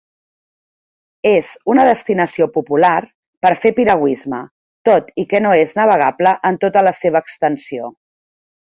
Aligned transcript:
És 1.31 1.49
una 1.73 1.85
destinació 1.89 2.47
popular 2.57 2.95
per 3.47 3.53
fer 3.67 3.73
piragüisme, 3.81 4.41
tot 4.91 5.15
i 5.25 5.29
que 5.35 5.45
no 5.49 5.55
és 5.63 5.79
navegable 5.83 6.37
en 6.53 6.63
tota 6.67 6.89
la 6.91 6.97
seva 7.05 7.25
extensió. 7.29 7.97